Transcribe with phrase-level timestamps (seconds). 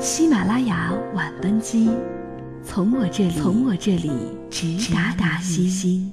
[0.00, 1.90] 喜马拉雅晚班机，
[2.64, 4.10] 从我这里，从我这里
[4.50, 6.10] 直达达西西。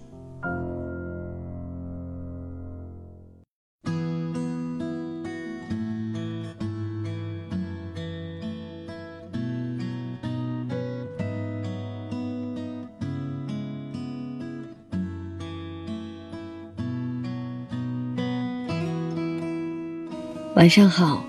[20.56, 21.24] 晚上好，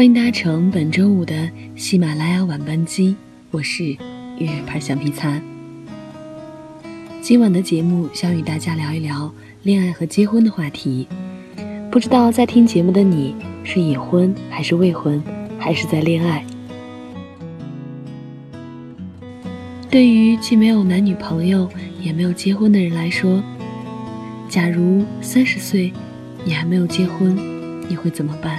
[0.00, 3.14] 欢迎搭乘本周五的喜马拉雅晚班机，
[3.50, 3.84] 我是
[4.38, 5.38] 月牌橡皮擦。
[7.20, 9.30] 今晚的节目想与大家聊一聊
[9.62, 11.06] 恋爱和结婚的话题。
[11.90, 15.22] 不知道在听节目的你是已婚还是未婚，
[15.58, 16.42] 还是在恋爱？
[19.90, 21.68] 对于既没有男女朋友
[22.00, 23.42] 也没有结婚的人来说，
[24.48, 25.92] 假如三十岁
[26.42, 27.36] 你还没有结婚，
[27.86, 28.58] 你会怎么办？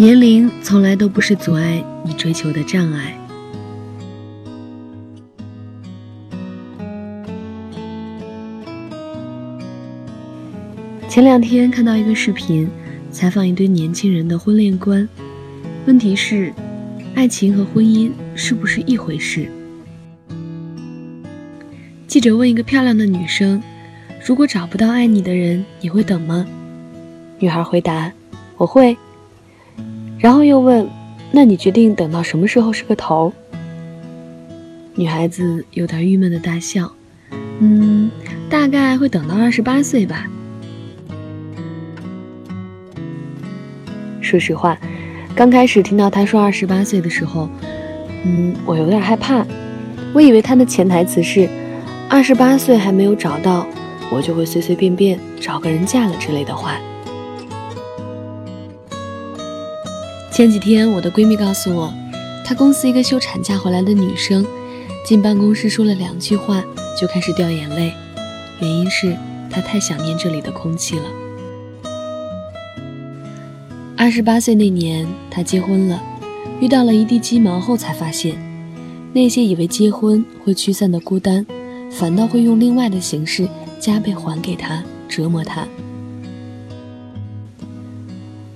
[0.00, 3.18] 年龄从来都不是阻碍你追求的障碍。
[11.08, 12.70] 前两天看到一个视频，
[13.10, 15.08] 采访一对年轻人的婚恋观。
[15.84, 16.52] 问题是，
[17.16, 19.50] 爱情和婚姻是不是一回事？
[22.06, 23.60] 记者问一个漂亮的女生
[24.24, 26.46] ：“如果找不到爱你的人，你会等吗？”
[27.40, 28.12] 女孩回答
[28.56, 28.96] ：“我会。”
[30.18, 30.88] 然后又问
[31.30, 33.32] ：“那你决定等到什么时候是个头？”
[34.94, 36.90] 女孩子有点郁闷的大笑
[37.60, 38.10] ：“嗯，
[38.50, 40.26] 大概会等到二十八岁吧。”
[44.20, 44.76] 说实话，
[45.34, 47.48] 刚开始听到他说二十八岁的时候，
[48.24, 49.46] 嗯，我有点害怕。
[50.12, 51.48] 我以为他的潜台词是：
[52.10, 53.66] 二十八岁还没有找到，
[54.10, 56.74] 我就会随随便便找个人嫁了之类的话。
[60.38, 61.92] 前几天，我的闺蜜告诉我，
[62.44, 64.46] 她公司一个休产假回来的女生，
[65.04, 66.62] 进办公室说了两句话
[66.96, 67.92] 就开始掉眼泪，
[68.60, 69.16] 原因是
[69.50, 71.02] 她太想念这里的空气了。
[73.96, 76.00] 二十八岁那年，她结婚了，
[76.60, 78.36] 遇到了一地鸡毛后，才发现，
[79.12, 81.44] 那些以为结婚会驱散的孤单，
[81.90, 83.48] 反倒会用另外的形式
[83.80, 85.66] 加倍还给她，折磨她。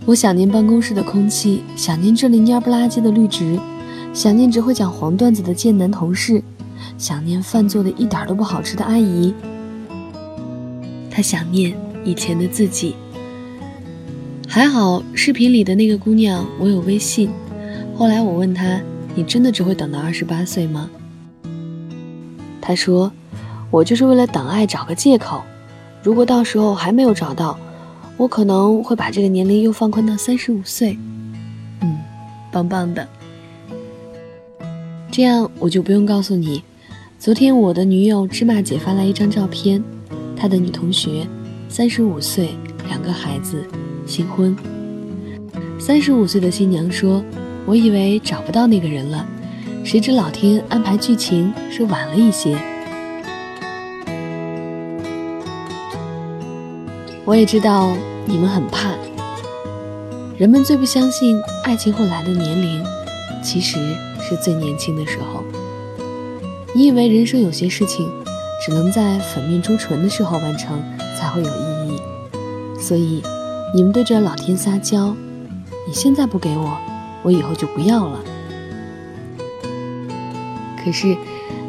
[0.04, 3.56] 我想念办公室的空气，想念这里蔫不拉几的绿植，
[4.12, 6.42] 想念只会讲黄段子的贱男同事，
[6.98, 9.32] 想念饭做的一点都不好吃的阿姨。
[11.08, 12.96] 他想念以前的自己。
[14.48, 17.30] 还好视频里的那个姑娘我有微信。
[17.94, 18.80] 后来我问她
[19.14, 20.90] ：“你真的只会等到二十八岁吗？”
[22.60, 23.12] 她说
[23.70, 25.42] ：“我就是为了等爱找个借口，
[26.02, 27.56] 如果到时候还没有找到。”
[28.16, 30.96] 我可能会把这个年龄又放宽到三十五岁，
[31.80, 31.98] 嗯，
[32.52, 33.08] 棒棒的。
[35.10, 36.62] 这样我就不用告诉你，
[37.18, 39.82] 昨天我的女友芝麻姐发来一张照片，
[40.36, 41.26] 她的女同学，
[41.68, 42.50] 三十五岁，
[42.86, 43.64] 两个孩子，
[44.06, 44.56] 新婚。
[45.78, 47.22] 三十五岁的新娘说
[47.66, 49.26] ：“我以为找不到那个人了，
[49.84, 52.56] 谁知老天安排剧情是晚了一些。”
[57.24, 57.92] 我也知道。
[58.24, 58.94] 你们很怕，
[60.38, 62.80] 人们最不相信爱情会来的年龄，
[63.42, 63.80] 其实
[64.20, 65.42] 是最年轻的时候。
[66.72, 68.08] 你以为人生有些事情，
[68.64, 70.80] 只能在粉面朱唇的时候完成
[71.18, 73.24] 才会有意义，所以
[73.74, 75.16] 你们对着老天撒娇：
[75.88, 76.78] 你现在不给我，
[77.24, 78.20] 我以后就不要了。
[80.84, 81.16] 可是，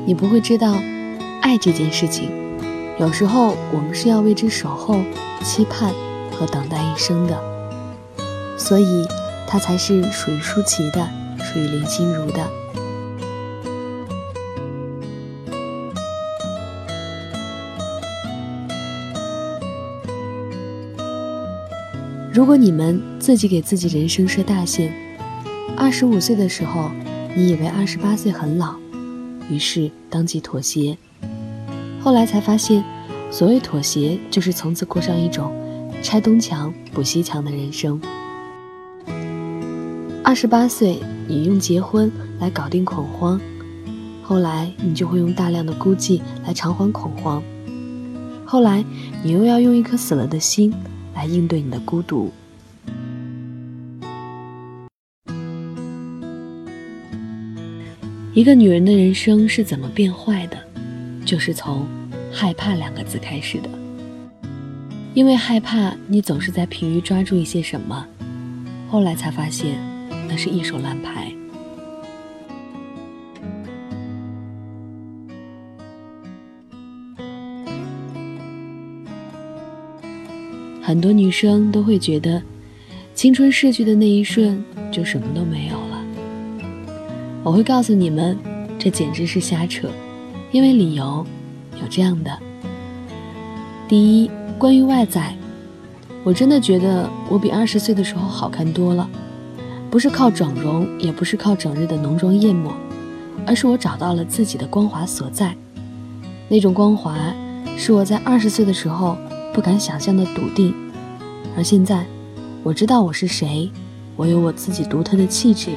[0.05, 0.75] 你不会知道，
[1.41, 2.29] 爱这件事情，
[2.99, 5.01] 有时候我们是要为之守候、
[5.43, 5.93] 期盼。
[6.33, 7.39] 和等待一生的，
[8.57, 9.05] 所以
[9.47, 12.49] 它才是属于舒淇的，属于林心如的。
[22.33, 24.91] 如果你们自己给自己人生设大限，
[25.77, 26.89] 二十五岁的时候，
[27.35, 28.73] 你以为二十八岁很老，
[29.47, 30.97] 于是当即妥协，
[32.03, 32.83] 后来才发现，
[33.31, 35.51] 所谓妥协，就是从此过上一种。
[36.01, 37.97] 拆东墙补西墙的人生。
[40.21, 43.39] 二十八岁，你用结婚来搞定恐慌，
[44.21, 47.41] 后来你就会用大量的孤寂来偿还恐慌，
[48.43, 48.83] 后来
[49.23, 50.73] 你又要用一颗死了的心
[51.15, 52.29] 来应对你的孤独。
[58.33, 60.57] 一个女人的人生是怎么变坏的？
[61.25, 61.87] 就是从
[62.31, 63.69] 害怕两个字开始的。
[65.13, 68.05] 因为害怕你总是在疲于抓住一些什么，
[68.89, 69.77] 后来才发现
[70.27, 71.31] 那是一手烂牌。
[80.81, 82.41] 很多女生都会觉得，
[83.15, 86.05] 青春逝去的那一瞬就什么都没有了。
[87.43, 88.37] 我会告诉你们，
[88.77, 89.89] 这简直是瞎扯，
[90.53, 91.25] 因为理由
[91.81, 92.31] 有这样的：
[93.89, 94.29] 第一，
[94.59, 95.35] 关于外在，
[96.23, 99.09] 我真的觉得我比二十岁的时候好看多了，
[99.89, 102.71] 不是靠整容，也不是靠整日的浓妆艳抹，
[103.47, 105.55] 而是我找到了自己的光华所在。
[106.47, 107.17] 那种光华，
[107.75, 109.17] 是我在二十岁的时候
[109.55, 110.71] 不敢想象的笃定。
[111.57, 112.05] 而现在，
[112.61, 113.71] 我知道我是谁，
[114.15, 115.71] 我有我自己独特的气质，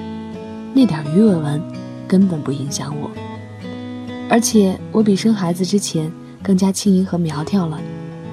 [0.75, 1.63] 那点鱼尾纹
[2.07, 3.11] 根本不影响我。
[4.29, 6.11] 而且我比生孩子之前
[6.43, 7.81] 更加轻盈和苗条了，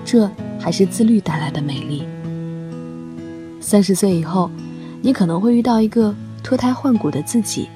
[0.04, 0.30] 这
[0.60, 2.04] 还是自律带来的美丽。
[3.62, 4.50] 三十岁以后，
[5.02, 6.14] 你可能会遇到一个
[6.44, 7.70] 脱胎换骨的自己，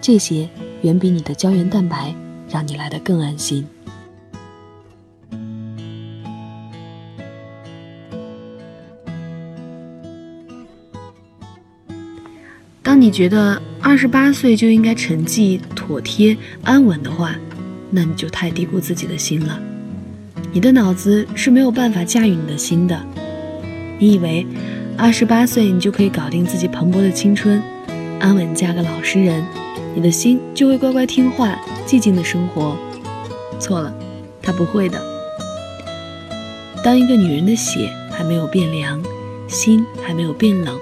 [0.00, 0.48] 这些
[0.82, 2.14] 远比你的胶原蛋白
[2.48, 3.66] 让你来的更安心。
[12.82, 17.34] 当你觉得二十八岁就应该沉寂、妥帖、安稳的话，
[17.96, 19.58] 那你就太低估自己的心了。
[20.52, 23.00] 你的脑子是没有办法驾驭你的心的。
[23.98, 24.46] 你以为
[24.98, 27.62] 二十八岁你就可以搞定自己蓬勃的青春，
[28.20, 29.42] 安稳嫁个老实人，
[29.94, 32.76] 你的心就会乖乖听话、寂静的生活？
[33.58, 33.90] 错了，
[34.42, 35.02] 他不会的。
[36.84, 39.02] 当一个女人的血还没有变凉，
[39.48, 40.78] 心还没有变冷。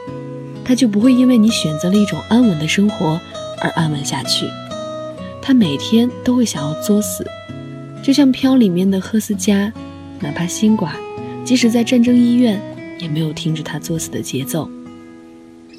[0.64, 3.20] 她就不会因为你选择了一种安稳的生活
[3.60, 4.46] 而安稳下去，
[5.46, 7.22] 他每天都会想要作死，
[8.02, 9.70] 就像《飘》里面的赫斯加，
[10.20, 10.92] 哪怕心寡，
[11.44, 12.58] 即使在战争医院，
[12.98, 14.66] 也没有停止他作死的节奏。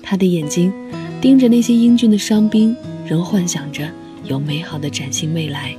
[0.04, 0.72] 他的眼睛
[1.20, 2.76] 盯着那些英俊的伤兵，
[3.08, 3.90] 仍幻想着
[4.26, 5.76] 有美好的崭新未来。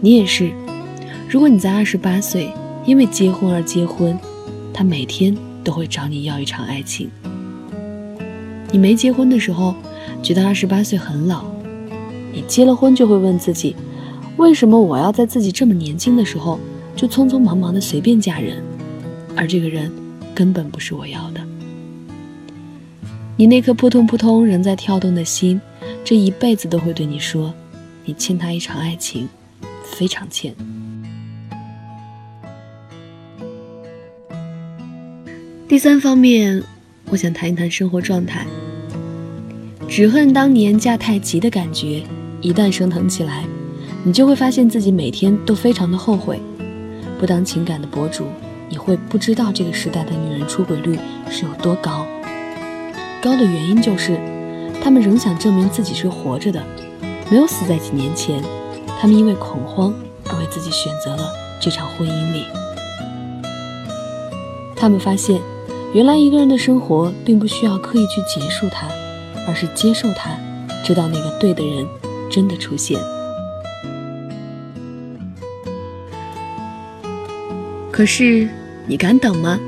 [0.00, 0.50] 你也是，
[1.30, 2.50] 如果你在二十八岁
[2.84, 4.18] 因为结婚而结婚，
[4.74, 5.36] 他每天。
[5.66, 7.10] 都会找你要一场爱情。
[8.70, 9.74] 你没结婚的时候，
[10.22, 11.44] 觉得二十八岁很老；
[12.36, 13.74] 你结了婚，就会问自己，
[14.36, 16.60] 为什么我要在自己这么年轻的时候
[16.94, 18.62] 就匆匆忙忙的随便嫁人，
[19.34, 19.90] 而这个人
[20.34, 21.40] 根本不是我要的。
[23.38, 25.58] 你那颗扑通扑通仍在跳动的心，
[26.04, 27.54] 这一辈子都会对你说，
[28.04, 29.26] 你欠他一场爱情，
[29.82, 30.54] 非常欠。
[35.66, 36.62] 第三方面，
[37.08, 38.46] 我想谈一谈生活状态。
[39.88, 42.02] 只恨当年嫁太急的感觉，
[42.46, 43.44] 一旦升腾起来，
[44.04, 46.40] 你就会发现自己每天都非常的后悔。
[47.18, 48.24] 不当情感的博主，
[48.68, 50.96] 你会不知道这个时代的女人出轨率
[51.28, 52.06] 是有多高。
[53.20, 54.16] 高的原因就是，
[54.80, 56.62] 她们仍想证明自己是活着的，
[57.28, 58.40] 没有死在几年前。
[59.00, 59.92] 她们因为恐慌
[60.30, 62.44] 而为自己选择了这场婚姻里。
[64.76, 65.40] 她们发现。
[65.94, 68.86] 原来一个人的生活并不需要刻意去结束它，
[69.48, 70.30] 而是接受它，
[70.84, 71.86] 直到那个对的人
[72.30, 72.98] 真的出现。
[77.90, 78.48] 可是
[78.86, 79.58] 你敢等吗？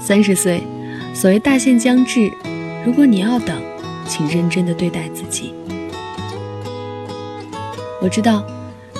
[0.00, 0.62] 三十岁，
[1.14, 2.30] 所谓大限将至，
[2.84, 3.60] 如果你要等，
[4.06, 5.52] 请认真的对待自己。
[8.00, 8.44] 我知道，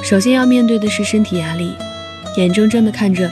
[0.02, 1.75] 首先要面对的是身体压力，
[2.37, 3.30] 眼睁睁的看着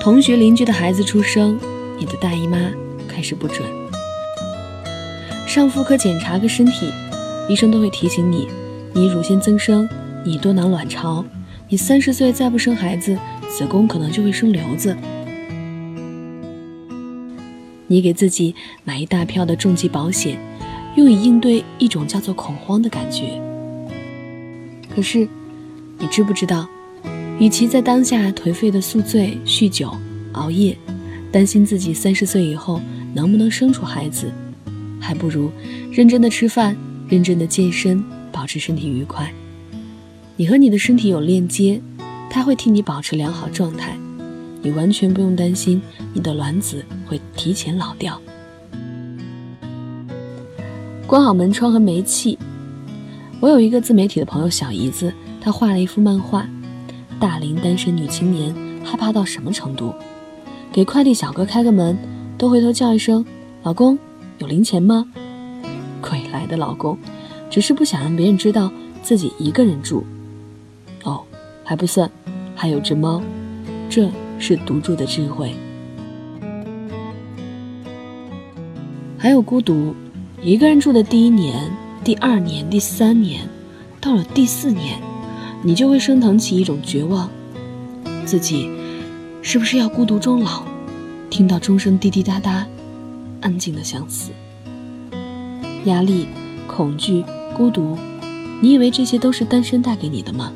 [0.00, 1.58] 同学邻居的孩子出生。
[1.98, 2.58] 你的大姨妈
[3.08, 3.66] 开始不准，
[5.46, 6.92] 上妇科检查个身体，
[7.48, 8.48] 医生都会提醒你，
[8.96, 9.88] 你乳腺增生，
[10.24, 11.24] 你多囊卵巢，
[11.68, 14.96] 你三十岁再不生孩子，子宫可能就会生瘤子。
[17.88, 20.38] 你给自己买一大票的重疾保险，
[20.96, 23.40] 用以应对一种叫做恐慌的感觉。
[24.94, 25.28] 可是，
[25.98, 26.68] 你知不知道，
[27.40, 29.92] 与其在当下颓废的宿醉、酗酒、
[30.32, 30.76] 熬夜。
[31.32, 32.80] 担心自己三十岁以后
[33.12, 34.30] 能不能生出孩子，
[35.00, 35.50] 还不如
[35.90, 36.76] 认真的吃饭，
[37.08, 38.00] 认真的健身，
[38.34, 39.32] 保持身体愉快。
[40.34, 41.80] 你和你的身体有链接，
[42.28, 43.96] 它会替你保持良好状态，
[44.60, 45.80] 你完全不用担心
[46.12, 48.20] 你的卵子会提前老掉。
[51.06, 52.36] 关好门窗和煤气。
[53.38, 56.44] 我有一个自媒体的朋友小姨子，她画了一幅漫画，
[57.20, 59.94] 大龄单身女青年害怕到什么程度？
[60.72, 61.96] 给快递小哥开个门，
[62.36, 63.24] 都回头叫一声
[63.62, 63.96] “老公，
[64.38, 65.06] 有零钱吗？”
[66.02, 66.98] 鬼来的老公，
[67.54, 68.68] 只是不想让别人知道
[69.00, 70.02] 自己一个人住。
[71.04, 71.22] 哦，
[71.62, 72.10] 还不算，
[72.52, 73.22] 还有只猫，
[73.88, 75.54] 这是独住的智慧。
[79.16, 79.94] 还有孤独，
[80.42, 81.70] 一个人住的第一年、
[82.02, 83.48] 第二年、第三年，
[84.00, 84.98] 到了第四年，
[85.62, 87.30] 你就会升腾起一种绝望，
[88.26, 88.68] 自己
[89.42, 90.64] 是不是要孤独终老？
[91.30, 92.66] 听到钟声滴滴答答，
[93.40, 94.32] 安静的想死。
[95.84, 96.26] 压力、
[96.66, 97.96] 恐惧、孤独，
[98.60, 100.52] 你以为这些都是单身带给你的吗？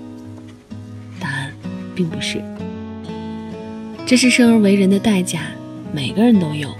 [1.20, 1.52] 答案
[1.94, 2.42] 并不是。
[4.04, 5.42] 这是生而为人的代价，
[5.92, 6.74] 每个人都有。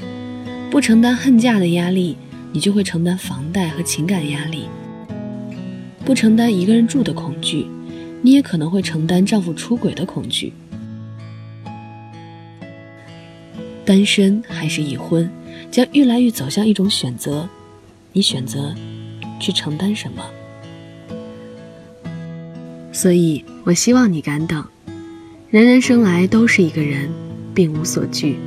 [0.70, 2.16] 不承担恨嫁的压力，
[2.52, 4.64] 你就会承担房贷和情感压力；
[6.04, 7.66] 不承担一个人住的恐惧，
[8.20, 10.52] 你也可能会承担丈夫出轨的恐惧。
[13.84, 15.30] 单身还是已婚，
[15.70, 17.48] 将越来越走向一种选择。
[18.12, 18.74] 你选择
[19.38, 20.22] 去承担什么？
[22.92, 24.64] 所以我希望你敢等。
[25.50, 27.10] 人人生来都是一个人，
[27.54, 28.38] 并无所惧。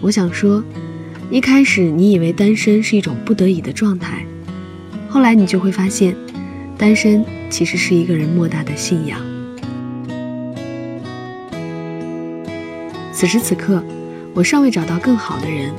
[0.00, 0.62] 我想说，
[1.30, 4.24] 一开始你以为单身是一种不得已的状态，
[5.08, 6.14] 后来你就会发现，
[6.76, 9.20] 单身其实是一个人莫大的信仰。
[13.12, 13.82] 此时此刻。
[14.36, 15.72] 我尚未找到更好的人，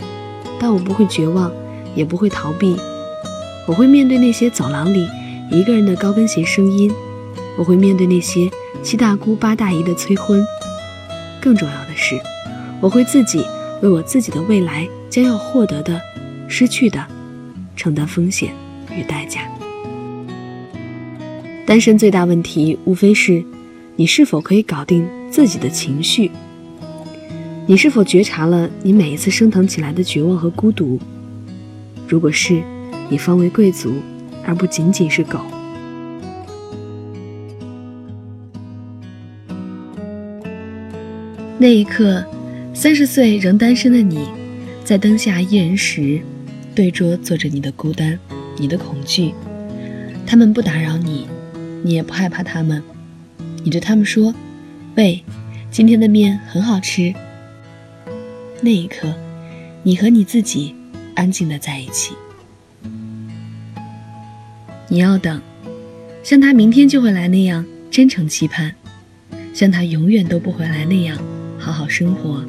[0.58, 1.52] 但我不会绝望，
[1.94, 2.78] 也不会逃避。
[3.68, 5.08] 我会面对那些走廊里
[5.52, 6.92] 一个人的高跟鞋声音，
[7.58, 8.50] 我会面对那些
[8.84, 10.46] 七大姑八大姨的催婚。
[11.42, 12.20] 更重要的是，
[12.80, 13.44] 我会自己
[13.82, 16.00] 为我自己的未来将要获得的、
[16.48, 17.04] 失去的，
[17.76, 18.52] 承担风险
[18.92, 19.42] 与代价。
[21.66, 23.44] 单身最大问题无非是，
[23.96, 26.30] 你是否可以搞定自己的情绪。
[27.66, 31.00] 你是否觉察了你每一次升腾起来的绝望和孤独？
[32.08, 32.62] 如果是，
[33.10, 34.02] 你方为贵族，
[34.46, 35.40] 而不仅仅是狗。
[41.58, 42.24] 那一刻，
[42.74, 44.28] 三十岁仍单身的你，
[44.84, 46.20] 在灯下一人时，
[46.76, 48.20] 对桌坐着你的孤单，
[48.58, 49.34] 你的恐惧。
[50.28, 51.28] 他们不打扰你，
[51.84, 52.84] 你也不害怕他们。
[53.64, 54.34] 你对他们说
[54.98, 55.24] ：“喂，
[55.72, 57.14] 今天的面很好吃。”
[58.62, 59.14] 那一刻，
[59.84, 60.76] 你和你自己
[61.16, 62.14] 安静的在一起。
[64.88, 65.42] 你要等，
[66.24, 68.74] 像他明天就会来那样真诚期盼，
[69.54, 71.18] 像他永远都不会来那样
[71.58, 72.46] 好好生活。